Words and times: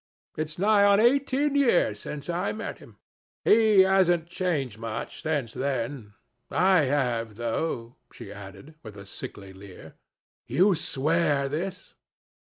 It's 0.35 0.57
nigh 0.57 0.83
on 0.83 0.99
eighteen 0.99 1.53
years 1.53 1.99
since 1.99 2.27
I 2.27 2.53
met 2.53 2.79
him. 2.79 2.97
He 3.43 3.81
hasn't 3.81 4.25
changed 4.25 4.79
much 4.79 5.21
since 5.21 5.53
then. 5.53 6.15
I 6.49 6.85
have, 6.85 7.35
though," 7.35 7.97
she 8.11 8.31
added, 8.33 8.73
with 8.81 8.97
a 8.97 9.05
sickly 9.05 9.53
leer. 9.53 9.93
"You 10.47 10.73
swear 10.73 11.47
this?" 11.47 11.93